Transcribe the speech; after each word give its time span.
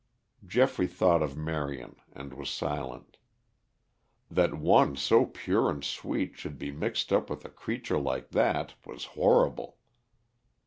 Geoffrey 0.43 0.87
thought 0.87 1.21
of 1.21 1.37
Marion 1.37 1.95
and 2.11 2.33
was 2.33 2.49
silent. 2.49 3.17
That 4.31 4.55
one 4.55 4.95
so 4.95 5.27
pure 5.27 5.69
and 5.69 5.83
sweet 5.83 6.35
should 6.35 6.57
be 6.57 6.71
mixed 6.71 7.13
up 7.13 7.29
with 7.29 7.45
a 7.45 7.49
creature 7.49 7.99
like 7.99 8.29
that 8.31 8.73
was 8.83 9.05
horrible. 9.13 9.77